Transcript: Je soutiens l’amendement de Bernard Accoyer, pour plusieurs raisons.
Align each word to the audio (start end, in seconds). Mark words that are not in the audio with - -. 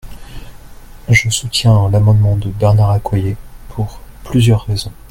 Je 1.09 1.29
soutiens 1.29 1.87
l’amendement 1.91 2.35
de 2.35 2.49
Bernard 2.49 2.89
Accoyer, 2.89 3.37
pour 3.69 3.99
plusieurs 4.23 4.65
raisons. 4.65 4.91